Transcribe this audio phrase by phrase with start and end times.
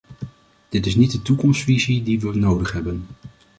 [0.69, 3.07] Dit is niet de toekomstvisie die we nodig hebben.